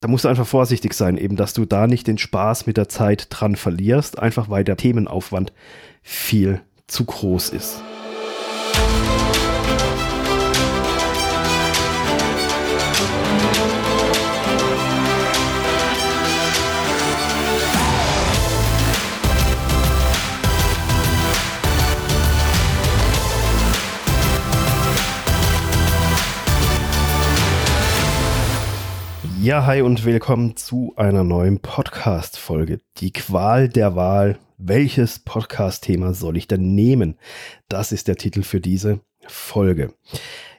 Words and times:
da 0.00 0.08
musst 0.08 0.24
du 0.24 0.28
einfach 0.28 0.46
vorsichtig 0.46 0.94
sein, 0.94 1.18
eben, 1.18 1.36
dass 1.36 1.52
du 1.52 1.66
da 1.66 1.86
nicht 1.86 2.06
den 2.06 2.16
Spaß 2.16 2.66
mit 2.66 2.78
der 2.78 2.88
Zeit 2.88 3.26
dran 3.28 3.54
verlierst, 3.54 4.18
einfach 4.18 4.48
weil 4.48 4.64
der 4.64 4.78
Themenaufwand 4.78 5.52
viel 6.02 6.62
zu 6.86 7.04
groß 7.04 7.50
ist. 7.50 7.82
Ja, 29.42 29.64
hi 29.64 29.80
und 29.80 30.04
willkommen 30.04 30.54
zu 30.54 30.92
einer 30.96 31.24
neuen 31.24 31.60
Podcast-Folge. 31.60 32.80
Die 32.98 33.10
Qual 33.10 33.70
der 33.70 33.96
Wahl. 33.96 34.38
Welches 34.58 35.18
Podcast-Thema 35.20 36.12
soll 36.12 36.36
ich 36.36 36.46
denn 36.46 36.74
nehmen? 36.74 37.16
Das 37.70 37.90
ist 37.90 38.06
der 38.06 38.16
Titel 38.16 38.42
für 38.42 38.60
diese 38.60 39.00
Folge. 39.26 39.94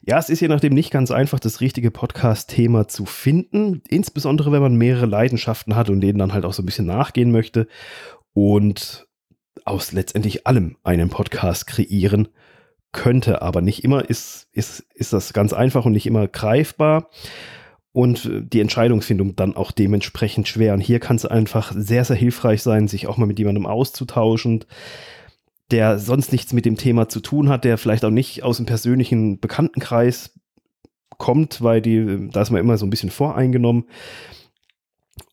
Ja, 0.02 0.17
es 0.17 0.30
ist 0.30 0.39
je 0.39 0.48
nachdem 0.48 0.73
nicht 0.73 0.89
ganz 0.89 1.12
einfach, 1.12 1.39
das 1.39 1.62
richtige 1.62 1.91
Podcast-Thema 1.91 2.88
zu 2.88 3.05
finden. 3.05 3.84
Insbesondere, 3.88 4.52
wenn 4.52 4.63
man 4.63 4.75
mehrere 4.75 5.05
Leidenschaften 5.05 5.75
hat 5.75 5.91
und 5.91 6.02
denen 6.02 6.17
dann 6.17 6.34
halt 6.34 6.44
auch 6.44 6.53
so 6.53 6.63
ein 6.63 6.66
bisschen 6.66 6.88
nachgehen 6.88 7.31
möchte 7.31 7.67
und 8.34 9.08
aus 9.63 9.91
letztendlich 9.91 10.48
allem 10.48 10.77
einen 10.84 11.11
Podcast 11.11 11.67
kreieren 11.67 12.30
könnte. 12.94 13.44
Aber 13.44 13.61
nicht 13.61 13.84
immer 13.84 14.09
ist, 14.09 14.48
ist, 14.53 14.88
ist 14.95 15.13
das 15.13 15.34
ganz 15.34 15.53
einfach 15.53 15.86
und 15.86 15.91
nicht 15.91 16.08
immer 16.08 16.27
greifbar 16.27 17.11
und 17.94 18.30
die 18.31 18.62
Entscheidungsfindung 18.62 19.36
dann 19.36 19.55
auch 19.55 19.72
dementsprechend 19.72 20.48
schwer. 20.48 20.73
Und 20.73 20.80
hier 20.80 21.00
kann 21.00 21.18
es 21.18 21.26
einfach 21.26 21.73
sehr, 21.76 22.05
sehr 22.05 22.16
hilfreich 22.16 22.62
sein, 22.64 22.88
sich 22.88 23.08
auch 23.08 23.17
mal 23.17 23.26
mit 23.26 23.40
jemandem 23.40 23.66
auszutauschen, 23.66 24.66
der 25.72 26.00
sonst 26.00 26.31
nichts 26.31 26.53
mit 26.53 26.66
dem 26.66 26.78
Thema 26.78 27.09
zu 27.09 27.19
tun 27.19 27.50
hat, 27.50 27.66
der 27.66 27.78
vielleicht 27.78 28.06
auch 28.06 28.12
nicht 28.12 28.44
aus 28.44 28.58
dem 28.58 28.66
persönlichen 28.66 29.39
Bekanntenkreis 29.39 30.39
kommt, 31.17 31.62
weil 31.62 31.81
die, 31.81 32.30
da 32.31 32.42
ist 32.42 32.50
man 32.50 32.62
immer 32.62 32.78
so 32.78 32.86
ein 32.86 32.89
bisschen 32.89 33.12
voreingenommen. 33.12 33.86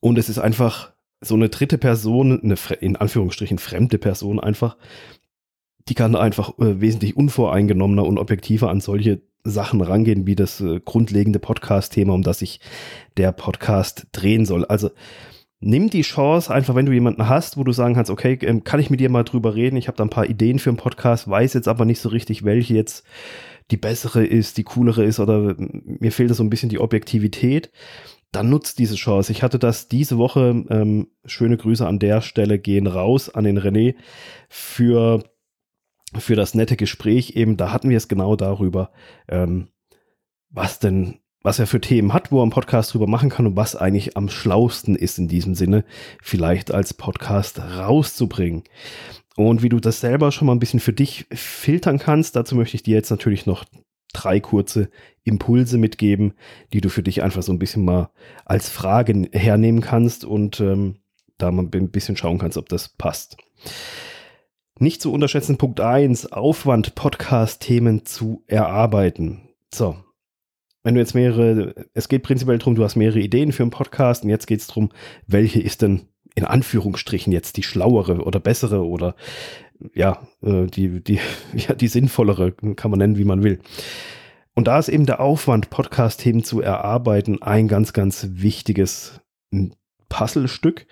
Und 0.01 0.19
es 0.19 0.29
ist 0.29 0.39
einfach 0.39 0.93
so 1.21 1.35
eine 1.35 1.49
dritte 1.49 1.79
Person, 1.79 2.41
eine 2.43 2.57
in 2.81 2.97
Anführungsstrichen 2.97 3.59
fremde 3.59 3.99
Person 3.99 4.39
einfach, 4.39 4.77
die 5.89 5.95
kann 5.95 6.15
einfach 6.15 6.59
äh, 6.59 6.81
wesentlich 6.81 7.17
unvoreingenommener 7.17 8.05
und 8.05 8.19
objektiver 8.19 8.69
an 8.69 8.81
solche 8.81 9.23
Sachen 9.45 9.81
rangehen, 9.81 10.27
wie 10.27 10.37
das 10.37 10.61
äh, 10.61 10.81
grundlegende 10.85 11.39
Podcast-Thema, 11.39 12.15
um 12.15 12.23
das 12.23 12.41
sich 12.41 12.61
der 13.17 13.33
Podcast 13.33 14.07
drehen 14.13 14.45
soll. 14.45 14.65
Also 14.65 14.91
nimm 15.61 15.91
die 15.91 16.03
Chance, 16.03 16.53
einfach 16.53 16.75
wenn 16.75 16.87
du 16.87 16.93
jemanden 16.93 17.29
hast, 17.29 17.57
wo 17.57 17.65
du 17.65 17.73
sagen 17.73 17.95
kannst, 17.95 18.11
okay, 18.11 18.39
ähm, 18.43 18.65
kann 18.65 18.81
ich 18.81 18.91
mit 18.91 19.01
dir 19.01 19.11
mal 19.11 19.25
drüber 19.25 19.55
reden? 19.55 19.77
Ich 19.77 19.89
habe 19.89 19.97
da 19.97 20.05
ein 20.05 20.11
paar 20.11 20.29
Ideen 20.29 20.59
für 20.59 20.71
einen 20.71 20.77
Podcast, 20.77 21.29
weiß 21.29 21.55
jetzt 21.55 21.69
aber 21.69 21.85
nicht 21.85 22.01
so 22.01 22.09
richtig, 22.09 22.45
welche 22.45 22.75
jetzt 22.75 23.05
die 23.71 23.77
bessere 23.77 24.25
ist, 24.25 24.57
die 24.57 24.65
coolere 24.65 25.05
ist 25.05 25.21
oder 25.21 25.55
mir 25.59 26.13
fehlt 26.13 26.35
so 26.35 26.43
ein 26.43 26.51
bisschen 26.51 26.71
die 26.71 26.81
Objektivität. 26.81 27.71
Dann 28.33 28.51
nutzt 28.51 28.79
diese 28.79 28.95
Chance. 28.95 29.33
Ich 29.33 29.43
hatte 29.43 29.59
das 29.59 29.89
diese 29.89 30.19
Woche, 30.19 30.65
ähm, 30.69 31.09
schöne 31.25 31.57
Grüße 31.57 31.87
an 31.87 31.99
der 31.99 32.21
Stelle 32.21 32.59
gehen 32.59 32.87
raus 32.87 33.31
an 33.31 33.45
den 33.45 33.59
René 33.59 33.95
für 34.49 35.23
für 36.17 36.37
das 36.37 36.55
nette 36.55 36.77
Gespräch 36.77 37.37
eben, 37.37 37.57
da 37.57 37.73
hatten 37.73 37.91
wir 37.91 37.97
es 37.97 38.09
genau 38.09 38.37
darüber, 38.37 38.91
ähm, 39.29 39.69
was 40.51 40.79
denn, 40.79 41.19
was 41.43 41.59
er 41.59 41.67
für 41.67 41.81
Themen 41.81 42.13
hat, 42.13 42.33
wo 42.33 42.39
er 42.39 42.43
einen 42.43 42.51
Podcast 42.51 42.93
drüber 42.93 43.07
machen 43.07 43.29
kann 43.29 43.47
und 43.47 43.57
was 43.57 43.77
eigentlich 43.77 44.17
am 44.17 44.29
schlausten 44.29 44.97
ist 44.97 45.19
in 45.19 45.29
diesem 45.29 45.55
Sinne, 45.55 45.85
vielleicht 46.23 46.73
als 46.73 46.95
Podcast 46.95 47.61
rauszubringen. 47.61 48.65
Und 49.37 49.63
wie 49.63 49.69
du 49.69 49.79
das 49.79 50.01
selber 50.01 50.33
schon 50.33 50.47
mal 50.47 50.55
ein 50.55 50.59
bisschen 50.59 50.81
für 50.81 50.93
dich 50.93 51.27
filtern 51.33 51.99
kannst, 51.99 52.35
dazu 52.35 52.57
möchte 52.57 52.77
ich 52.77 52.83
dir 52.83 52.97
jetzt 52.97 53.11
natürlich 53.11 53.47
noch 53.47 53.65
drei 54.13 54.41
kurze 54.41 54.91
Impulse 55.23 55.79
mitgeben, 55.79 56.35
die 56.73 56.81
du 56.81 56.89
für 56.89 57.03
dich 57.03 57.23
einfach 57.23 57.43
so 57.43 57.53
ein 57.53 57.59
bisschen 57.59 57.85
mal 57.85 58.11
als 58.45 58.69
Frage 58.69 59.29
hernehmen 59.33 59.81
kannst 59.81 60.25
und 60.25 60.61
ähm, 60.61 60.97
da 61.37 61.53
mal 61.53 61.69
ein 61.73 61.91
bisschen 61.91 62.17
schauen 62.17 62.39
kannst, 62.39 62.57
ob 62.57 62.69
das 62.69 62.89
passt. 62.89 63.37
Nicht 64.81 65.03
zu 65.03 65.13
unterschätzen, 65.13 65.59
Punkt 65.59 65.81
1, 65.81 66.31
Aufwand, 66.31 66.95
Podcast-Themen 66.95 68.07
zu 68.07 68.45
erarbeiten. 68.47 69.49
So. 69.75 69.97
Wenn 70.85 70.95
du 70.95 71.01
jetzt 71.01 71.17
mehrere, 71.17 71.75
es 71.95 72.09
geht 72.09 72.23
prinzipiell 72.23 72.59
darum, 72.59 72.77
du 72.77 72.85
hast 72.85 72.95
mehrere 72.95 73.19
Ideen 73.19 73.51
für 73.51 73.65
einen 73.65 73.73
Podcast 73.73 74.23
und 74.23 74.31
jetzt 74.31 74.47
geht 74.47 74.61
es 74.61 74.69
darum, 74.69 74.91
welche 75.27 75.61
ist 75.61 75.83
denn 75.83 76.03
in 76.37 76.45
Anführungsstrichen 76.45 77.33
jetzt 77.33 77.57
die 77.57 77.65
schlauere 77.65 78.23
oder 78.23 78.39
bessere 78.39 78.87
oder 78.87 79.17
ja, 79.95 80.23
äh, 80.43 80.67
die, 80.67 81.03
die, 81.03 81.19
ja, 81.55 81.75
die 81.75 81.89
sinnvollere, 81.89 82.53
kann 82.53 82.93
man 82.93 82.99
nennen, 82.99 83.19
wie 83.19 83.25
man 83.25 83.43
will. 83.43 83.59
Und 84.55 84.69
da 84.69 84.79
ist 84.79 84.89
eben 84.89 85.07
der 85.07 85.19
Aufwand, 85.19 85.71
Podcast-Themen 85.71 86.45
zu 86.45 86.61
erarbeiten, 86.61 87.43
ein 87.43 87.67
ganz, 87.67 87.93
ganz 87.93 88.29
wichtiges 88.31 89.21
Puzzlestück. 90.09 90.87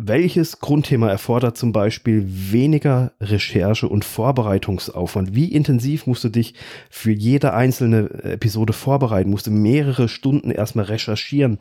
Welches 0.00 0.60
Grundthema 0.60 1.08
erfordert 1.08 1.56
zum 1.56 1.72
Beispiel 1.72 2.22
weniger 2.24 3.10
Recherche 3.20 3.88
und 3.88 4.04
Vorbereitungsaufwand? 4.04 5.34
Wie 5.34 5.52
intensiv 5.52 6.06
musst 6.06 6.22
du 6.22 6.28
dich 6.28 6.54
für 6.88 7.10
jede 7.10 7.52
einzelne 7.52 8.08
Episode 8.22 8.72
vorbereiten? 8.72 9.28
Musst 9.28 9.48
du 9.48 9.50
mehrere 9.50 10.08
Stunden 10.08 10.52
erstmal 10.52 10.84
recherchieren, 10.84 11.58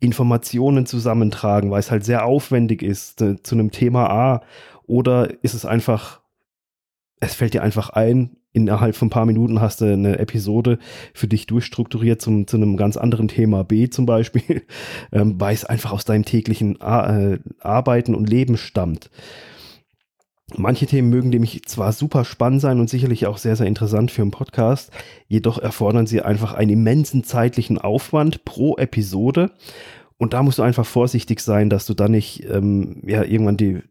Informationen 0.00 0.86
zusammentragen, 0.86 1.70
weil 1.70 1.80
es 1.80 1.90
halt 1.90 2.06
sehr 2.06 2.24
aufwendig 2.24 2.82
ist 2.82 3.20
äh, 3.20 3.42
zu 3.42 3.54
einem 3.54 3.70
Thema 3.70 4.08
A? 4.08 4.42
Oder 4.86 5.44
ist 5.44 5.52
es 5.52 5.66
einfach, 5.66 6.22
es 7.20 7.34
fällt 7.34 7.52
dir 7.52 7.62
einfach 7.62 7.90
ein, 7.90 8.38
innerhalb 8.54 8.96
von 8.96 9.08
ein 9.08 9.10
paar 9.10 9.26
Minuten 9.26 9.60
hast 9.60 9.82
du 9.82 9.92
eine 9.92 10.18
Episode 10.18 10.78
für 11.12 11.28
dich 11.28 11.46
durchstrukturiert 11.46 12.22
zum, 12.22 12.46
zu 12.46 12.56
einem 12.56 12.78
ganz 12.78 12.96
anderen 12.96 13.28
Thema 13.28 13.64
B 13.64 13.90
zum 13.90 14.06
Beispiel, 14.06 14.62
ähm, 15.12 15.38
weil 15.38 15.54
es 15.54 15.66
einfach 15.66 15.92
aus 15.92 16.06
deinem 16.06 16.24
täglichen 16.24 16.80
Ar 16.80 17.32
äh, 17.32 17.38
Arbeiten 17.60 18.14
und 18.14 18.30
Leben 18.30 18.56
stammt. 18.56 19.10
Manche 20.56 20.86
Themen 20.86 21.10
mögen 21.10 21.30
nämlich 21.30 21.64
zwar 21.64 21.92
super 21.92 22.24
spannend 22.24 22.60
sein 22.60 22.78
und 22.78 22.88
sicherlich 22.88 23.26
auch 23.26 23.38
sehr, 23.38 23.56
sehr 23.56 23.66
interessant 23.66 24.10
für 24.10 24.22
einen 24.22 24.30
Podcast, 24.30 24.92
jedoch 25.26 25.58
erfordern 25.58 26.06
sie 26.06 26.22
einfach 26.22 26.54
einen 26.54 26.70
immensen 26.70 27.24
zeitlichen 27.24 27.78
Aufwand 27.78 28.44
pro 28.44 28.76
Episode. 28.76 29.50
Und 30.16 30.32
da 30.32 30.42
musst 30.42 30.58
du 30.58 30.62
einfach 30.62 30.86
vorsichtig 30.86 31.40
sein, 31.40 31.70
dass 31.70 31.86
du 31.86 31.94
da 31.94 32.08
nicht 32.08 32.48
ähm, 32.48 33.02
ja, 33.04 33.24
irgendwann 33.24 33.56
die, 33.56 33.82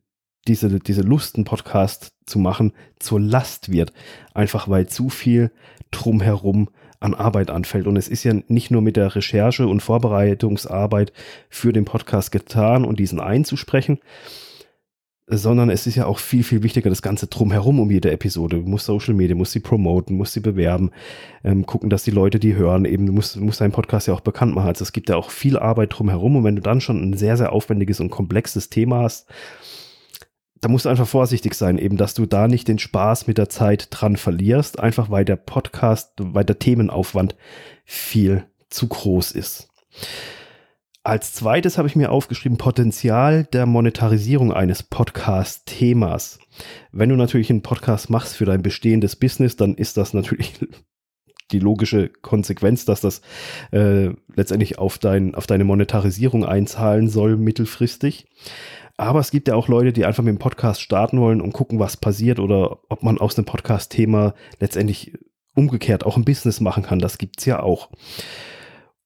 diese, 0.47 0.79
diese 0.79 1.01
Lust, 1.01 1.35
einen 1.35 1.45
Podcast 1.45 2.13
zu 2.25 2.39
machen, 2.39 2.73
zur 2.99 3.19
Last 3.19 3.71
wird. 3.71 3.93
Einfach 4.33 4.69
weil 4.69 4.87
zu 4.87 5.09
viel 5.09 5.51
drumherum 5.91 6.69
an 6.99 7.13
Arbeit 7.13 7.49
anfällt. 7.49 7.85
Und 7.85 7.97
es 7.97 8.07
ist 8.07 8.23
ja 8.23 8.33
nicht 8.47 8.71
nur 8.71 8.81
mit 8.81 8.95
der 8.95 9.15
Recherche 9.15 9.67
und 9.67 9.81
Vorbereitungsarbeit 9.81 11.11
für 11.49 11.73
den 11.73 11.85
Podcast 11.85 12.31
getan 12.31 12.85
und 12.85 12.99
diesen 12.99 13.19
einzusprechen, 13.19 13.99
sondern 15.27 15.69
es 15.69 15.87
ist 15.87 15.95
ja 15.95 16.05
auch 16.05 16.19
viel, 16.19 16.43
viel 16.43 16.63
wichtiger, 16.63 16.89
das 16.89 17.01
Ganze 17.01 17.27
drumherum 17.27 17.79
um 17.79 17.89
jede 17.89 18.11
Episode. 18.11 18.61
Du 18.61 18.69
musst 18.69 18.85
Social 18.85 19.13
Media, 19.13 19.35
musst 19.35 19.53
sie 19.53 19.59
promoten, 19.59 20.17
musst 20.17 20.33
sie 20.33 20.41
bewerben, 20.41 20.91
ähm, 21.43 21.65
gucken, 21.65 21.89
dass 21.89 22.03
die 22.03 22.11
Leute 22.11 22.39
die 22.39 22.55
hören. 22.55 22.85
Eben, 22.85 23.05
du 23.05 23.13
musst, 23.13 23.37
musst 23.37 23.61
deinen 23.61 23.71
Podcast 23.71 24.07
ja 24.07 24.13
auch 24.13 24.21
bekannt 24.21 24.53
machen. 24.55 24.67
Also 24.67 24.83
es 24.83 24.91
gibt 24.91 25.09
ja 25.09 25.15
auch 25.15 25.29
viel 25.29 25.57
Arbeit 25.57 25.97
drumherum. 25.97 26.37
Und 26.37 26.43
wenn 26.43 26.55
du 26.55 26.61
dann 26.61 26.81
schon 26.81 27.01
ein 27.01 27.17
sehr, 27.17 27.37
sehr 27.37 27.51
aufwendiges 27.53 27.99
und 27.99 28.09
komplexes 28.09 28.69
Thema 28.69 29.01
hast, 29.03 29.27
da 30.63 30.69
musst 30.69 30.85
du 30.85 30.90
einfach 30.90 31.07
vorsichtig 31.07 31.56
sein, 31.56 31.78
eben, 31.78 31.97
dass 31.97 32.13
du 32.13 32.25
da 32.25 32.47
nicht 32.47 32.69
den 32.69 32.79
Spaß 32.79 33.28
mit 33.28 33.38
der 33.38 33.50
Zeit 33.50 33.90
dran 33.91 34.16
verlierst, 34.16 34.79
einfach 34.79 35.09
weil 35.09 35.25
der 35.25 35.35
Podcast, 35.35 36.13
weil 36.18 36.46
der 36.46 36.57
Themenaufwand 36.57 37.35
viel 37.84 38.46
zu 38.69 38.88
groß 38.88 39.31
ist. 39.31 39.68
Als 41.03 41.34
zweites 41.34 41.78
habe 41.78 41.90
ich 41.90 41.97
mir 41.97 42.14
aufgeschrieben, 42.14 42.58
Potenzial 42.58 43.43
der 43.52 43.66
Monetarisierung 43.66 44.53
eines 44.53 44.84
Podcast-Themas. 44.84 46.40
Wenn 46.93 47.09
du 47.09 47.17
natürlich 47.17 47.49
einen 47.49 47.61
Podcast 47.61 48.09
machst 48.09 48.37
für 48.37 48.46
dein 48.46 48.61
bestehendes 48.61 49.17
Business, 49.17 49.58
dann 49.58 49.76
ist 49.76 49.97
das 49.97 50.14
natürlich 50.14 50.53
die 51.51 51.59
logische 51.59 52.09
Konsequenz, 52.09 52.85
dass 52.85 53.01
das 53.01 53.22
äh, 53.72 54.09
letztendlich 54.35 54.79
auf, 54.79 54.97
dein, 54.97 55.35
auf 55.35 55.47
deine 55.47 55.63
Monetarisierung 55.63 56.45
einzahlen 56.45 57.09
soll 57.09 57.37
mittelfristig. 57.37 58.28
Aber 58.97 59.19
es 59.19 59.31
gibt 59.31 59.47
ja 59.47 59.55
auch 59.55 59.67
Leute, 59.67 59.91
die 59.91 60.05
einfach 60.05 60.23
mit 60.23 60.34
dem 60.34 60.40
Podcast 60.40 60.81
starten 60.81 61.19
wollen 61.19 61.41
und 61.41 61.51
gucken, 61.51 61.79
was 61.79 61.97
passiert 61.97 62.40
oder 62.40 62.79
ob 62.90 63.03
man 63.03 63.17
aus 63.17 63.37
einem 63.37 63.45
Podcast-Thema 63.45 64.35
letztendlich 64.59 65.13
umgekehrt 65.55 66.05
auch 66.05 66.17
ein 66.17 66.25
Business 66.25 66.59
machen 66.59 66.84
kann. 66.84 66.99
Das 66.99 67.17
gibt 67.17 67.40
es 67.40 67.46
ja 67.46 67.61
auch. 67.61 67.89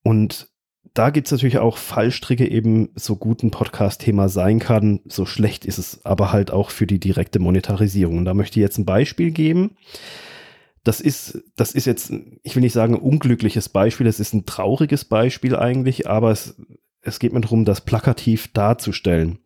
Und 0.03 0.49
da 0.93 1.09
gibt 1.09 1.27
es 1.27 1.31
natürlich 1.31 1.59
auch 1.59 1.77
Fallstricke, 1.77 2.49
eben 2.49 2.89
so 2.95 3.15
gut 3.15 3.43
ein 3.43 3.51
Podcast-Thema 3.51 4.29
sein 4.29 4.59
kann, 4.59 5.01
so 5.05 5.25
schlecht 5.25 5.65
ist 5.65 5.77
es 5.77 6.05
aber 6.05 6.31
halt 6.31 6.49
auch 6.49 6.71
für 6.71 6.87
die 6.87 6.99
direkte 6.99 7.39
Monetarisierung. 7.39 8.17
Und 8.17 8.25
da 8.25 8.33
möchte 8.33 8.59
ich 8.59 8.63
jetzt 8.63 8.79
ein 8.79 8.85
Beispiel 8.85 9.31
geben. 9.31 9.77
Das 10.87 11.01
ist, 11.01 11.43
das 11.57 11.73
ist 11.73 11.85
jetzt, 11.85 12.13
ich 12.43 12.55
will 12.55 12.61
nicht 12.61 12.73
sagen 12.73 12.95
ein 12.95 13.01
unglückliches 13.01 13.67
Beispiel, 13.67 14.07
es 14.07 14.21
ist 14.21 14.33
ein 14.33 14.45
trauriges 14.45 15.03
Beispiel 15.03 15.55
eigentlich, 15.55 16.09
aber 16.09 16.31
es, 16.31 16.55
es 17.01 17.19
geht 17.19 17.33
mir 17.33 17.41
darum, 17.41 17.65
das 17.65 17.81
plakativ 17.81 18.47
darzustellen. 18.53 19.39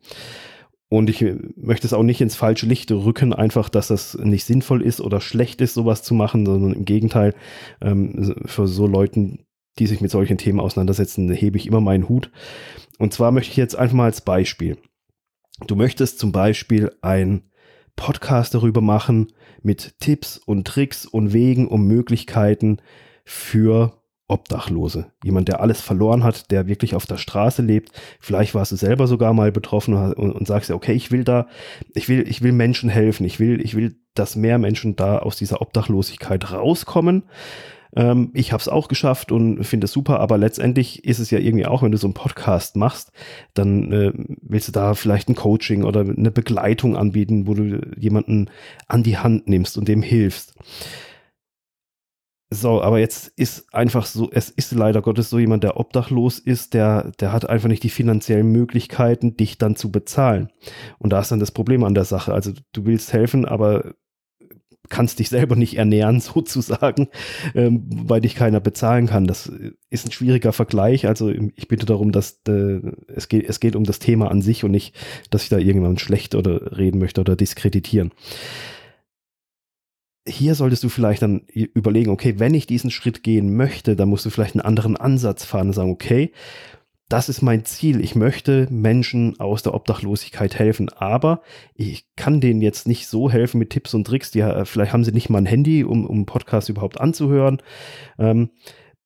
Und 0.88 1.10
ich 1.10 1.24
möchte 1.56 1.86
es 1.86 1.94
auch 1.94 2.02
nicht 2.04 2.20
ins 2.20 2.36
falsche 2.36 2.66
Licht 2.66 2.92
rücken, 2.92 3.32
einfach, 3.32 3.70
dass 3.70 3.88
das 3.88 4.16
nicht 4.18 4.44
sinnvoll 4.44 4.82
ist 4.82 5.00
oder 5.00 5.20
schlecht 5.20 5.60
ist, 5.60 5.74
sowas 5.74 6.02
zu 6.02 6.14
machen, 6.14 6.46
sondern 6.46 6.74
im 6.74 6.84
Gegenteil, 6.84 7.34
ähm, 7.80 8.36
für 8.44 8.68
so 8.68 8.86
Leuten, 8.86 9.46
die 9.78 9.86
sich 9.86 10.00
mit 10.00 10.10
solchen 10.10 10.38
Themen 10.38 10.60
auseinandersetzen, 10.60 11.30
hebe 11.32 11.56
ich 11.56 11.66
immer 11.66 11.80
meinen 11.80 12.08
Hut. 12.08 12.30
Und 12.98 13.12
zwar 13.12 13.32
möchte 13.32 13.50
ich 13.50 13.56
jetzt 13.56 13.74
einfach 13.74 13.96
mal 13.96 14.04
als 14.04 14.20
Beispiel. 14.20 14.76
Du 15.66 15.74
möchtest 15.74 16.18
zum 16.20 16.30
Beispiel 16.30 16.92
ein 17.00 17.50
Podcast 17.96 18.54
darüber 18.54 18.80
machen 18.80 19.32
mit 19.62 19.98
Tipps 20.00 20.38
und 20.38 20.66
Tricks 20.66 21.06
und 21.06 21.32
Wegen 21.32 21.68
und 21.68 21.86
Möglichkeiten 21.86 22.78
für 23.24 24.02
Obdachlose. 24.32 25.12
Jemand, 25.22 25.48
der 25.48 25.60
alles 25.60 25.80
verloren 25.80 26.24
hat, 26.24 26.50
der 26.50 26.66
wirklich 26.66 26.94
auf 26.94 27.06
der 27.06 27.18
Straße 27.18 27.60
lebt. 27.62 27.92
Vielleicht 28.18 28.54
warst 28.54 28.72
du 28.72 28.76
selber 28.76 29.06
sogar 29.06 29.34
mal 29.34 29.52
betroffen 29.52 29.94
und, 29.94 30.32
und 30.32 30.46
sagst 30.46 30.70
ja, 30.70 30.76
okay, 30.76 30.92
ich 30.92 31.10
will 31.10 31.22
da, 31.22 31.48
ich 31.94 32.08
will, 32.08 32.26
ich 32.26 32.42
will 32.42 32.52
Menschen 32.52 32.88
helfen. 32.88 33.26
Ich 33.26 33.38
will, 33.38 33.60
ich 33.60 33.76
will, 33.76 33.96
dass 34.14 34.34
mehr 34.34 34.58
Menschen 34.58 34.96
da 34.96 35.18
aus 35.18 35.36
dieser 35.36 35.60
Obdachlosigkeit 35.60 36.50
rauskommen. 36.50 37.24
Ähm, 37.94 38.30
ich 38.34 38.52
habe 38.52 38.60
es 38.60 38.68
auch 38.68 38.88
geschafft 38.88 39.32
und 39.32 39.64
finde 39.64 39.84
es 39.84 39.92
super, 39.92 40.20
aber 40.20 40.38
letztendlich 40.38 41.04
ist 41.04 41.18
es 41.18 41.30
ja 41.30 41.38
irgendwie 41.38 41.66
auch, 41.66 41.82
wenn 41.82 41.92
du 41.92 41.98
so 41.98 42.06
einen 42.06 42.14
Podcast 42.14 42.76
machst, 42.76 43.12
dann 43.54 43.92
äh, 43.92 44.12
willst 44.42 44.68
du 44.68 44.72
da 44.72 44.94
vielleicht 44.94 45.28
ein 45.28 45.34
Coaching 45.34 45.84
oder 45.84 46.00
eine 46.00 46.30
Begleitung 46.30 46.96
anbieten, 46.96 47.46
wo 47.46 47.54
du 47.54 47.80
jemanden 47.96 48.50
an 48.88 49.02
die 49.02 49.18
Hand 49.18 49.48
nimmst 49.48 49.76
und 49.76 49.88
dem 49.88 50.02
hilfst. 50.02 50.54
So, 52.54 52.82
aber 52.82 52.98
jetzt 52.98 53.28
ist 53.28 53.72
einfach 53.72 54.04
so, 54.04 54.30
es 54.30 54.50
ist 54.50 54.72
leider 54.72 55.00
Gottes 55.00 55.30
so 55.30 55.38
jemand, 55.38 55.64
der 55.64 55.78
obdachlos 55.78 56.38
ist, 56.38 56.74
der, 56.74 57.10
der 57.18 57.32
hat 57.32 57.48
einfach 57.48 57.68
nicht 57.68 57.82
die 57.82 57.88
finanziellen 57.88 58.52
Möglichkeiten, 58.52 59.38
dich 59.38 59.56
dann 59.56 59.74
zu 59.74 59.90
bezahlen. 59.90 60.50
Und 60.98 61.14
da 61.14 61.20
ist 61.20 61.32
dann 61.32 61.40
das 61.40 61.50
Problem 61.50 61.82
an 61.82 61.94
der 61.94 62.04
Sache. 62.04 62.34
Also 62.34 62.52
du 62.72 62.84
willst 62.84 63.14
helfen, 63.14 63.46
aber 63.46 63.94
kannst 64.88 65.18
dich 65.18 65.28
selber 65.28 65.56
nicht 65.56 65.76
ernähren, 65.76 66.20
sozusagen, 66.20 67.08
ähm, 67.54 67.84
weil 67.88 68.20
dich 68.20 68.34
keiner 68.34 68.60
bezahlen 68.60 69.06
kann. 69.06 69.26
Das 69.26 69.50
ist 69.90 70.06
ein 70.06 70.12
schwieriger 70.12 70.52
Vergleich. 70.52 71.06
Also 71.06 71.30
ich 71.30 71.68
bitte 71.68 71.86
darum, 71.86 72.12
dass 72.12 72.40
äh, 72.48 72.80
es, 73.08 73.28
geht, 73.28 73.48
es 73.48 73.60
geht 73.60 73.76
um 73.76 73.84
das 73.84 73.98
Thema 73.98 74.30
an 74.30 74.42
sich 74.42 74.64
und 74.64 74.70
nicht, 74.70 74.94
dass 75.30 75.44
ich 75.44 75.48
da 75.48 75.58
irgendjemand 75.58 76.00
schlecht 76.00 76.34
oder 76.34 76.76
reden 76.76 76.98
möchte 76.98 77.20
oder 77.20 77.36
diskreditieren 77.36 78.12
hier 80.26 80.54
solltest 80.54 80.84
du 80.84 80.88
vielleicht 80.88 81.22
dann 81.22 81.42
überlegen, 81.48 82.10
okay, 82.10 82.34
wenn 82.38 82.54
ich 82.54 82.66
diesen 82.66 82.90
Schritt 82.90 83.22
gehen 83.22 83.56
möchte, 83.56 83.96
dann 83.96 84.08
musst 84.08 84.24
du 84.24 84.30
vielleicht 84.30 84.54
einen 84.54 84.64
anderen 84.64 84.96
Ansatz 84.96 85.44
fahren 85.44 85.68
und 85.68 85.72
sagen, 85.72 85.90
okay, 85.90 86.32
das 87.12 87.28
ist 87.28 87.42
mein 87.42 87.66
Ziel. 87.66 88.02
Ich 88.02 88.14
möchte 88.14 88.66
Menschen 88.70 89.38
aus 89.38 89.62
der 89.62 89.74
Obdachlosigkeit 89.74 90.58
helfen, 90.58 90.88
aber 90.88 91.42
ich 91.74 92.06
kann 92.16 92.40
denen 92.40 92.62
jetzt 92.62 92.88
nicht 92.88 93.06
so 93.06 93.30
helfen 93.30 93.58
mit 93.58 93.68
Tipps 93.68 93.92
und 93.92 94.06
Tricks. 94.06 94.30
Die, 94.30 94.40
äh, 94.40 94.64
vielleicht 94.64 94.94
haben 94.94 95.04
sie 95.04 95.12
nicht 95.12 95.28
mal 95.28 95.38
ein 95.38 95.46
Handy, 95.46 95.84
um, 95.84 96.06
um 96.06 96.24
Podcast 96.24 96.70
überhaupt 96.70 97.00
anzuhören. 97.00 97.60
Ähm, 98.18 98.50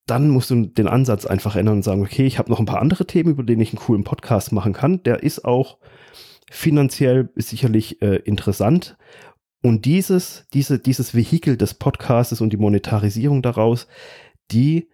dann 0.07 0.29
musst 0.29 0.51
du 0.51 0.67
den 0.67 0.87
Ansatz 0.87 1.27
einfach 1.27 1.57
ändern 1.57 1.79
und 1.79 1.83
sagen, 1.83 2.03
okay, 2.03 2.27
ich 2.27 2.39
habe 2.39 2.49
noch 2.49 2.61
ein 2.61 2.67
paar 2.67 2.81
andere 2.81 3.09
Themen, 3.09 3.31
über 3.31 3.43
denen 3.43 3.61
ich 3.61 3.71
einen 3.71 3.81
coolen 3.81 4.05
Podcast 4.05 4.53
machen 4.53 4.73
kann. 4.73 5.03
Der 5.03 5.25
ist 5.25 5.45
auch 5.45 5.79
finanziell 6.49 7.31
sicherlich 7.35 8.01
äh, 8.03 8.19
interessant 8.19 8.97
und 9.65 9.85
dieses, 9.85 10.47
diese, 10.55 10.79
dieses 10.79 11.13
Vehikel 11.13 11.57
des 11.57 11.75
Podcastes 11.75 12.41
und 12.41 12.53
die 12.53 12.57
Monetarisierung 12.57 13.43
daraus, 13.43 13.89
die, 14.53 14.91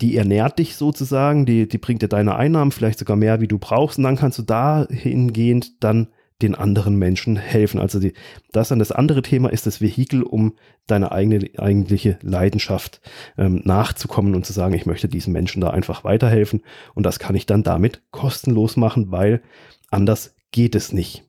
die 0.00 0.16
ernährt 0.16 0.58
dich 0.58 0.76
sozusagen, 0.76 1.46
die, 1.46 1.68
die 1.68 1.78
bringt 1.78 2.02
dir 2.02 2.08
deine 2.08 2.36
Einnahmen 2.36 2.72
vielleicht 2.72 2.98
sogar 2.98 3.16
mehr, 3.16 3.40
wie 3.40 3.48
du 3.48 3.58
brauchst. 3.58 3.98
Und 3.98 4.04
dann 4.04 4.16
kannst 4.16 4.38
du 4.38 4.42
dahingehend 4.42 5.82
dann 5.82 6.08
den 6.40 6.54
anderen 6.54 6.96
Menschen 6.96 7.36
helfen. 7.36 7.80
Also 7.80 7.98
die, 7.98 8.12
das 8.52 8.68
dann 8.68 8.78
das 8.78 8.92
andere 8.92 9.22
Thema 9.22 9.48
ist 9.48 9.66
das 9.66 9.80
Vehikel, 9.80 10.22
um 10.22 10.54
deine 10.86 11.10
eigene 11.10 11.50
eigentliche 11.58 12.18
Leidenschaft 12.22 13.00
ähm, 13.36 13.60
nachzukommen 13.64 14.36
und 14.36 14.46
zu 14.46 14.52
sagen, 14.52 14.74
ich 14.74 14.86
möchte 14.86 15.08
diesen 15.08 15.32
Menschen 15.32 15.60
da 15.60 15.70
einfach 15.70 16.04
weiterhelfen. 16.04 16.62
Und 16.94 17.04
das 17.04 17.18
kann 17.18 17.34
ich 17.34 17.46
dann 17.46 17.64
damit 17.64 18.02
kostenlos 18.12 18.76
machen, 18.76 19.10
weil 19.10 19.42
anders 19.90 20.36
geht 20.52 20.76
es 20.76 20.92
nicht. 20.92 21.24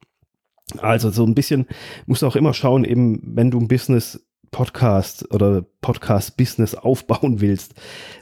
Also 0.78 1.10
so 1.10 1.26
ein 1.26 1.34
bisschen 1.34 1.66
musst 2.06 2.22
du 2.22 2.28
auch 2.28 2.36
immer 2.36 2.54
schauen, 2.54 2.84
eben 2.84 3.20
wenn 3.24 3.50
du 3.50 3.60
ein 3.60 3.68
Business 3.68 4.29
Podcast 4.52 5.34
oder 5.34 5.64
Podcast 5.82 6.38
Business 6.38 6.76
aufbauen 6.76 7.42
willst, 7.42 7.74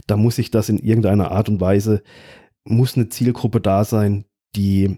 da 0.07 0.17
muss 0.17 0.37
sich 0.37 0.51
das 0.51 0.69
in 0.69 0.77
irgendeiner 0.77 1.31
Art 1.31 1.49
und 1.49 1.61
Weise, 1.61 2.03
muss 2.63 2.95
eine 2.95 3.09
Zielgruppe 3.09 3.61
da 3.61 3.83
sein, 3.83 4.25
die, 4.55 4.97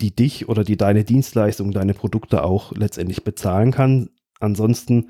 die 0.00 0.14
dich 0.14 0.48
oder 0.48 0.64
die 0.64 0.76
deine 0.76 1.04
Dienstleistung, 1.04 1.72
deine 1.72 1.94
Produkte 1.94 2.44
auch 2.44 2.72
letztendlich 2.72 3.24
bezahlen 3.24 3.72
kann. 3.72 4.10
Ansonsten 4.40 5.08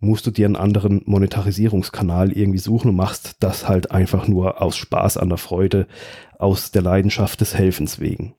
musst 0.00 0.26
du 0.26 0.30
dir 0.30 0.46
einen 0.46 0.56
anderen 0.56 1.02
Monetarisierungskanal 1.04 2.32
irgendwie 2.32 2.58
suchen 2.58 2.88
und 2.88 2.96
machst 2.96 3.36
das 3.40 3.68
halt 3.68 3.90
einfach 3.90 4.26
nur 4.26 4.62
aus 4.62 4.76
Spaß 4.76 5.18
an 5.18 5.28
der 5.28 5.38
Freude, 5.38 5.86
aus 6.38 6.70
der 6.70 6.82
Leidenschaft 6.82 7.40
des 7.40 7.54
Helfens 7.54 8.00
wegen. 8.00 8.34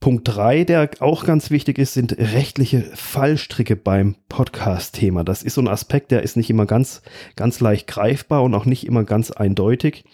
Punkt 0.00 0.26
drei, 0.26 0.64
der 0.64 0.88
auch 1.00 1.24
ganz 1.24 1.50
wichtig 1.50 1.78
ist, 1.78 1.92
sind 1.92 2.16
rechtliche 2.18 2.80
Fallstricke 2.94 3.76
beim 3.76 4.16
Podcast-Thema. 4.30 5.24
Das 5.24 5.42
ist 5.42 5.54
so 5.54 5.60
ein 5.60 5.68
Aspekt, 5.68 6.10
der 6.10 6.22
ist 6.22 6.38
nicht 6.38 6.48
immer 6.48 6.64
ganz, 6.64 7.02
ganz 7.36 7.60
leicht 7.60 7.86
greifbar 7.86 8.42
und 8.42 8.54
auch 8.54 8.64
nicht 8.64 8.86
immer 8.86 9.04
ganz 9.04 9.30
eindeutig. 9.30 10.04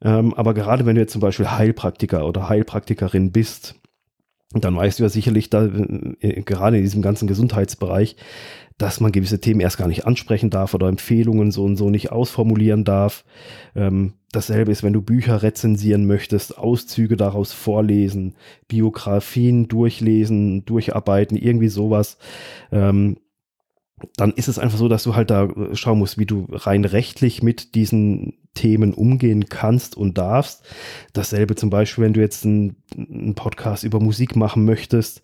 Ähm, 0.00 0.32
aber 0.34 0.54
gerade 0.54 0.86
wenn 0.86 0.94
du 0.94 1.00
jetzt 1.00 1.12
zum 1.12 1.20
Beispiel 1.20 1.50
Heilpraktiker 1.50 2.24
oder 2.24 2.48
Heilpraktikerin 2.48 3.32
bist, 3.32 3.74
dann 4.52 4.76
weißt 4.76 4.98
du 4.98 5.04
ja 5.04 5.08
sicherlich 5.08 5.48
da, 5.50 5.66
äh, 5.66 6.42
gerade 6.42 6.76
in 6.76 6.82
diesem 6.82 7.02
ganzen 7.02 7.28
Gesundheitsbereich, 7.28 8.16
dass 8.78 8.98
man 8.98 9.12
gewisse 9.12 9.40
Themen 9.40 9.60
erst 9.60 9.78
gar 9.78 9.88
nicht 9.88 10.06
ansprechen 10.06 10.50
darf 10.50 10.74
oder 10.74 10.88
Empfehlungen 10.88 11.50
so 11.50 11.64
und 11.64 11.76
so 11.76 11.90
nicht 11.90 12.10
ausformulieren 12.12 12.84
darf. 12.84 13.24
Ähm, 13.76 14.14
dasselbe 14.32 14.72
ist, 14.72 14.82
wenn 14.82 14.94
du 14.94 15.02
Bücher 15.02 15.42
rezensieren 15.42 16.06
möchtest, 16.06 16.56
Auszüge 16.56 17.16
daraus 17.16 17.52
vorlesen, 17.52 18.34
Biografien 18.68 19.68
durchlesen, 19.68 20.64
durcharbeiten, 20.64 21.36
irgendwie 21.36 21.68
sowas. 21.68 22.16
Ähm, 22.72 23.18
dann 24.16 24.32
ist 24.32 24.48
es 24.48 24.58
einfach 24.58 24.78
so, 24.78 24.88
dass 24.88 25.02
du 25.02 25.14
halt 25.14 25.30
da 25.30 25.48
schauen 25.72 25.98
musst, 25.98 26.18
wie 26.18 26.26
du 26.26 26.46
rein 26.50 26.84
rechtlich 26.84 27.42
mit 27.42 27.74
diesen 27.74 28.34
Themen 28.54 28.94
umgehen 28.94 29.48
kannst 29.48 29.96
und 29.96 30.18
darfst. 30.18 30.64
Dasselbe 31.12 31.54
zum 31.54 31.70
Beispiel, 31.70 32.04
wenn 32.04 32.12
du 32.12 32.20
jetzt 32.20 32.44
einen, 32.44 32.76
einen 32.96 33.34
Podcast 33.36 33.84
über 33.84 34.00
Musik 34.00 34.34
machen 34.34 34.64
möchtest, 34.64 35.22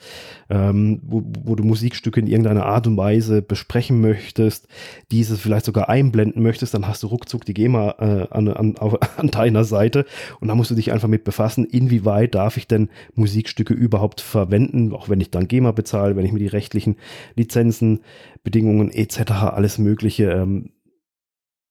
ähm, 0.48 1.00
wo, 1.02 1.22
wo, 1.42 1.56
du 1.56 1.64
Musikstücke 1.64 2.20
in 2.20 2.28
irgendeiner 2.28 2.66
Art 2.66 2.86
und 2.86 2.96
Weise 2.96 3.42
besprechen 3.42 4.00
möchtest, 4.00 4.68
diese 5.10 5.36
vielleicht 5.36 5.66
sogar 5.66 5.88
einblenden 5.88 6.40
möchtest, 6.40 6.74
dann 6.74 6.86
hast 6.86 7.02
du 7.02 7.08
ruckzuck 7.08 7.44
die 7.44 7.54
GEMA 7.54 7.96
äh, 7.98 8.28
an, 8.30 8.48
an, 8.48 8.76
auf, 8.78 8.96
an 9.18 9.28
deiner 9.28 9.64
Seite 9.64 10.06
und 10.40 10.46
da 10.46 10.54
musst 10.54 10.70
du 10.70 10.76
dich 10.76 10.92
einfach 10.92 11.08
mit 11.08 11.24
befassen, 11.24 11.64
inwieweit 11.64 12.36
darf 12.36 12.56
ich 12.56 12.68
denn 12.68 12.90
Musikstücke 13.14 13.74
überhaupt 13.74 14.20
verwenden, 14.20 14.92
auch 14.92 15.08
wenn 15.08 15.20
ich 15.20 15.32
dann 15.32 15.48
GEMA 15.48 15.72
bezahle, 15.72 16.14
wenn 16.14 16.24
ich 16.24 16.32
mir 16.32 16.38
die 16.38 16.46
rechtlichen 16.46 16.96
Lizenzen, 17.34 18.00
Bedingungen 18.46 18.92
etc., 18.92 19.32
alles 19.32 19.76
Mögliche 19.76 20.30
ähm, 20.30 20.70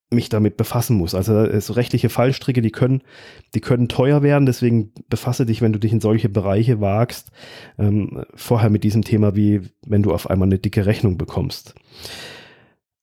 mich 0.10 0.28
damit 0.28 0.58
befassen 0.58 0.98
muss. 0.98 1.16
Also 1.16 1.58
so 1.62 1.72
rechtliche 1.72 2.10
Fallstricke, 2.10 2.62
die 2.62 2.72
können, 2.72 3.02
die 3.54 3.62
können 3.62 3.88
teuer 3.88 4.22
werden. 4.22 4.46
Deswegen 4.46 4.92
befasse 5.08 5.46
dich, 5.46 5.62
wenn 5.62 5.72
du 5.72 5.80
dich 5.80 5.94
in 5.94 6.02
solche 6.02 6.28
Bereiche 6.28 6.82
wagst, 6.82 7.32
ähm, 7.80 8.26
vorher 8.36 8.70
mit 8.70 8.84
diesem 8.84 9.04
Thema, 9.04 9.38
wie 9.38 9.62
wenn 9.88 10.04
du 10.04 10.14
auf 10.14 10.30
einmal 10.30 10.50
eine 10.50 10.60
dicke 10.60 10.86
Rechnung 10.86 11.18
bekommst. 11.18 11.76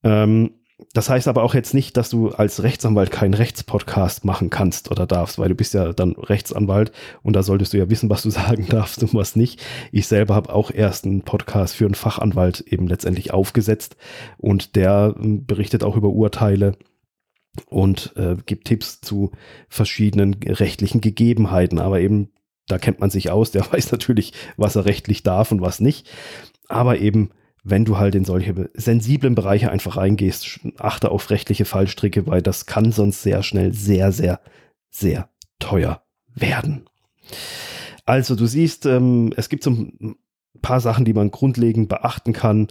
Ähm, 0.04 0.50
das 0.92 1.08
heißt 1.08 1.28
aber 1.28 1.42
auch 1.42 1.54
jetzt 1.54 1.74
nicht, 1.74 1.96
dass 1.96 2.10
du 2.10 2.30
als 2.30 2.62
Rechtsanwalt 2.62 3.10
keinen 3.10 3.34
Rechtspodcast 3.34 4.24
machen 4.24 4.50
kannst 4.50 4.90
oder 4.90 5.06
darfst, 5.06 5.38
weil 5.38 5.48
du 5.48 5.54
bist 5.54 5.74
ja 5.74 5.92
dann 5.92 6.12
Rechtsanwalt 6.12 6.92
und 7.22 7.34
da 7.34 7.42
solltest 7.42 7.72
du 7.72 7.78
ja 7.78 7.90
wissen, 7.90 8.10
was 8.10 8.22
du 8.22 8.30
sagen 8.30 8.66
darfst 8.68 9.02
und 9.02 9.14
was 9.14 9.36
nicht. 9.36 9.62
Ich 9.92 10.06
selber 10.06 10.34
habe 10.34 10.52
auch 10.52 10.70
erst 10.70 11.04
einen 11.04 11.22
Podcast 11.22 11.76
für 11.76 11.84
einen 11.84 11.94
Fachanwalt 11.94 12.60
eben 12.60 12.86
letztendlich 12.86 13.32
aufgesetzt 13.32 13.96
und 14.38 14.76
der 14.76 15.14
ähm, 15.18 15.46
berichtet 15.46 15.84
auch 15.84 15.96
über 15.96 16.08
Urteile 16.08 16.76
und 17.66 18.14
äh, 18.16 18.36
gibt 18.46 18.66
Tipps 18.66 19.00
zu 19.00 19.32
verschiedenen 19.68 20.34
rechtlichen 20.34 21.00
Gegebenheiten. 21.00 21.78
Aber 21.78 22.00
eben, 22.00 22.30
da 22.66 22.78
kennt 22.78 23.00
man 23.00 23.10
sich 23.10 23.30
aus, 23.30 23.50
der 23.50 23.62
weiß 23.72 23.92
natürlich, 23.92 24.32
was 24.56 24.76
er 24.76 24.84
rechtlich 24.84 25.22
darf 25.22 25.52
und 25.52 25.60
was 25.60 25.80
nicht. 25.80 26.10
Aber 26.68 26.98
eben, 26.98 27.30
wenn 27.62 27.84
du 27.84 27.98
halt 27.98 28.14
in 28.14 28.24
solche 28.24 28.70
sensiblen 28.74 29.34
Bereiche 29.34 29.70
einfach 29.70 29.96
reingehst, 29.96 30.60
achte 30.78 31.10
auf 31.10 31.30
rechtliche 31.30 31.64
Fallstricke, 31.64 32.26
weil 32.26 32.42
das 32.42 32.66
kann 32.66 32.92
sonst 32.92 33.22
sehr 33.22 33.42
schnell 33.42 33.72
sehr, 33.72 34.12
sehr, 34.12 34.40
sehr 34.90 35.28
teuer 35.58 36.02
werden. 36.34 36.86
Also 38.04 38.34
du 38.34 38.46
siehst, 38.46 38.86
ähm, 38.86 39.32
es 39.36 39.48
gibt 39.48 39.62
so 39.62 39.70
ein 39.70 40.16
paar 40.60 40.80
Sachen, 40.80 41.04
die 41.04 41.12
man 41.12 41.30
grundlegend 41.30 41.88
beachten 41.88 42.32
kann 42.32 42.68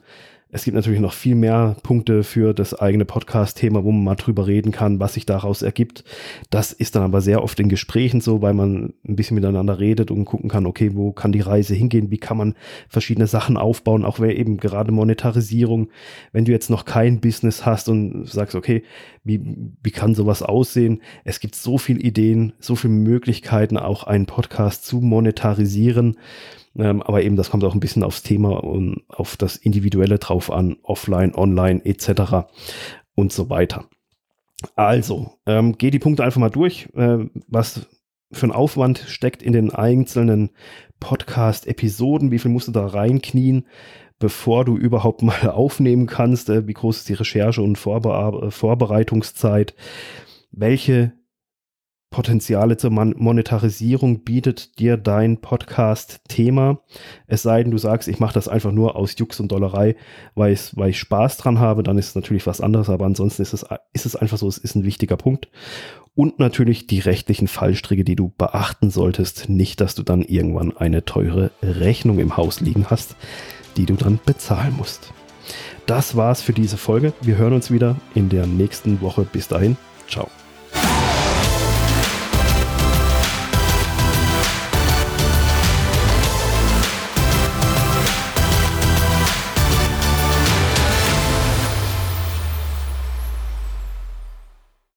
Es 0.54 0.66
gibt 0.66 0.76
natürlich 0.76 1.00
noch 1.00 1.14
viel 1.14 1.36
mehr 1.36 1.78
Punkte 1.82 2.24
für 2.24 2.54
das 2.54 2.74
eigene 2.74 3.06
Podcast-Thema, 3.06 3.86
wo 3.86 3.92
man 3.94 4.04
mal 4.04 4.16
drüber 4.16 4.48
reden 4.48 4.74
kann, 4.74 5.00
was 5.00 5.14
sich 5.14 5.26
daraus 5.26 5.62
ergibt. 5.62 6.04
Das 6.50 6.74
ist 6.74 6.96
dann 6.96 7.04
aber 7.04 7.22
sehr 7.22 7.42
oft 7.42 7.58
in 7.62 7.70
Gesprächen 7.70 8.20
so, 8.20 8.42
weil 8.42 8.54
man 8.54 8.94
ein 9.08 9.16
bisschen 9.16 9.36
miteinander 9.36 9.80
redet 9.80 10.12
und 10.12 10.26
gucken 10.26 10.50
kann, 10.50 10.66
okay, 10.66 10.92
wo 10.94 11.14
kann 11.14 11.32
die 11.32 11.40
Reise 11.40 11.74
hingehen, 11.74 12.12
wie 12.12 12.18
kann 12.18 12.36
man 12.36 12.56
verschiedene 12.90 13.28
Sachen 13.28 13.56
aufbauen, 13.56 14.04
auch 14.04 14.20
wenn 14.20 14.32
eben 14.32 14.58
gerade 14.58 14.92
Monetarisierung, 14.92 15.88
wenn 16.34 16.44
du 16.44 16.52
jetzt 16.52 16.70
noch 16.70 16.84
kein 16.84 17.22
Business 17.22 17.66
hast 17.66 17.88
und 17.88 18.28
sagst, 18.28 18.54
okay, 18.54 18.84
wie, 19.24 19.40
wie 19.82 19.92
kann 19.92 20.16
sowas 20.16 20.44
aussehen? 20.44 21.02
Es 21.24 21.40
gibt 21.40 21.56
so 21.56 21.78
viele 21.78 22.02
Ideen, 22.02 22.52
so 22.60 22.76
viele 22.76 22.94
Möglichkeiten, 22.94 23.78
auch 23.78 24.04
einen 24.04 24.26
Podcast 24.26 24.86
zu 24.86 25.00
monetarisieren. 25.00 26.18
Ähm, 26.78 27.02
aber 27.02 27.24
eben, 27.24 27.36
das 27.36 27.50
kommt 27.50 27.64
auch 27.64 27.74
ein 27.74 27.80
bisschen 27.80 28.04
aufs 28.04 28.24
Thema 28.24 28.64
und 28.64 29.04
auf 29.10 29.38
das 29.38 29.56
Individuelle 29.58 30.20
drauf 30.20 30.52
an, 30.52 30.78
offline, 30.84 31.36
online 31.36 31.84
etc. 31.86 32.48
und 33.16 33.34
so 33.34 33.50
weiter. 33.50 33.86
Also, 34.76 35.32
ähm, 35.46 35.78
geh 35.78 35.92
die 35.92 36.00
Punkte 36.00 36.24
einfach 36.24 36.40
mal 36.40 36.50
durch. 36.50 36.88
Äh, 36.94 37.26
was 37.48 37.88
für 38.32 38.48
ein 38.48 38.52
Aufwand 38.52 39.00
steckt 39.00 39.44
in 39.44 39.54
den 39.54 39.72
einzelnen 39.72 40.52
Podcast-Episoden? 41.00 42.32
Wie 42.32 42.40
viel 42.40 42.52
musst 42.52 42.68
du 42.68 42.72
da 42.72 42.86
reinknien, 42.86 43.68
bevor 44.20 44.64
du 44.64 44.78
überhaupt 44.78 45.22
mal 45.24 45.50
aufnehmen 45.50 46.08
kannst? 46.08 46.50
Äh, 46.50 46.68
wie 46.68 46.74
groß 46.74 46.98
ist 46.98 47.10
die 47.10 47.14
Recherche 47.14 47.62
und 47.62 47.78
Vorbe 47.78 48.52
Vorbereitungszeit? 48.52 49.76
Welche 50.52 51.14
Potenziale 52.12 52.76
zur 52.76 52.92
Monetarisierung 52.92 54.26
bietet 54.26 54.78
dir 54.80 54.98
dein 54.98 55.40
Podcast-Thema. 55.40 56.82
Es 57.26 57.42
sei 57.42 57.64
denn, 57.64 57.72
du 57.72 57.78
sagst, 57.78 58.10
ich 58.10 58.20
mache 58.20 58.34
das 58.34 58.50
einfach 58.50 58.74
nur 58.74 58.98
aus 58.98 59.16
Jux 59.18 59.40
und 59.40 59.50
Dollerei, 59.50 59.96
weil, 60.36 60.52
ich, 60.52 60.76
weil 60.76 60.90
ich 60.90 61.00
Spaß 61.00 61.38
dran 61.38 61.60
habe, 61.60 61.84
dann 61.84 61.98
ist 61.98 62.10
es 62.10 62.16
natürlich 62.16 62.46
was 62.46 62.60
anderes, 62.60 62.90
aber 62.90 63.06
ansonsten 63.06 63.42
ist 63.42 63.54
es, 63.54 63.66
ist 63.94 64.06
es 64.06 64.18
einfach 64.18 64.38
so, 64.38 64.50
es 64.50 64.58
ist 64.58 64.76
ein 64.76 64.84
wichtiger 64.84 65.16
Punkt. 65.16 65.48
Und 66.14 66.38
natürlich 66.38 66.86
die 66.86 67.00
rechtlichen 67.00 67.48
Fallstricke, 67.48 68.04
die 68.04 68.18
du 68.18 68.34
beachten 68.38 68.92
solltest. 68.92 69.48
Nicht, 69.48 69.80
dass 69.80 69.96
du 69.96 70.04
dann 70.04 70.22
irgendwann 70.22 70.76
eine 70.76 71.06
teure 71.06 71.52
Rechnung 71.64 72.20
im 72.20 72.36
Haus 72.36 72.60
liegen 72.60 72.88
hast, 72.90 73.16
die 73.78 73.86
du 73.86 73.96
dann 73.96 74.20
bezahlen 74.26 74.76
musst. 74.76 75.14
Das 75.86 76.18
war's 76.18 76.42
für 76.42 76.54
diese 76.54 76.76
Folge. 76.76 77.14
Wir 77.22 77.38
hören 77.38 77.54
uns 77.54 77.72
wieder 77.72 77.96
in 78.16 78.28
der 78.28 78.48
nächsten 78.48 79.00
Woche. 79.00 79.24
Bis 79.24 79.48
dahin. 79.48 79.78
Ciao. 80.10 80.30